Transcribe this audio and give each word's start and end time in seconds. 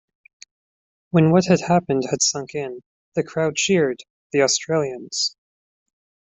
When 1.11 1.29
what 1.29 1.45
had 1.45 1.61
happened 1.61 2.05
had 2.09 2.23
sunk 2.23 2.55
in 2.55 2.81
the 3.13 3.23
crowd 3.23 3.55
cheered 3.55 3.99
the 4.31 4.41
Australians. 4.41 5.37